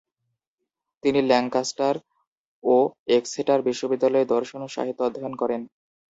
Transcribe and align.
তিনি 1.03 1.19
ল্যাঙ্কাস্টার 1.21 1.95
ও 2.63 2.75
এক্সেটার 3.09 3.59
বিশ্ববিদ্যালয়ে 3.61 4.31
দর্শন 4.33 4.59
ও 4.61 4.67
সাহিত্য 4.67 5.01
অধ্যয়ন 5.03 5.33
করেন। 5.35 5.61